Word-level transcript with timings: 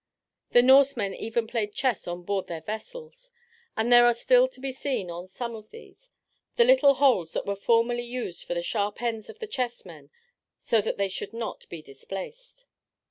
The 0.49 0.63
Norsemen 0.63 1.13
even 1.13 1.45
played 1.45 1.75
chess 1.75 2.07
on 2.07 2.23
board 2.23 2.47
their 2.47 2.61
vessels, 2.61 3.29
and 3.77 3.91
there 3.91 4.07
are 4.07 4.15
still 4.15 4.47
to 4.47 4.59
be 4.59 4.71
seen, 4.71 5.11
on 5.11 5.27
some 5.27 5.53
of 5.53 5.69
these, 5.69 6.09
the 6.55 6.63
little 6.63 6.95
holes 6.95 7.33
that 7.33 7.45
were 7.45 7.55
formerly 7.55 8.01
used 8.01 8.43
for 8.45 8.55
the 8.55 8.63
sharp 8.63 8.99
ends 9.03 9.29
of 9.29 9.37
the 9.37 9.45
chessmen, 9.47 10.09
so 10.57 10.81
that 10.81 10.97
they 10.97 11.07
should 11.07 11.33
not 11.33 11.69
be 11.69 11.83
displaced. 11.83 12.65